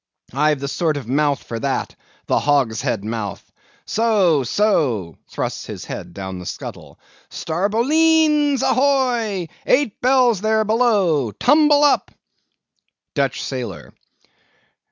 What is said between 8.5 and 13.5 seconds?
s, a h o y! Eight bells there below! Tumble up! DUTCH